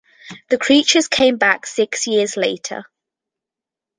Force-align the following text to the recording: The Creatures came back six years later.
The 0.49 0.57
Creatures 0.57 1.07
came 1.07 1.37
back 1.37 1.67
six 1.67 2.07
years 2.07 2.35
later. 2.35 2.83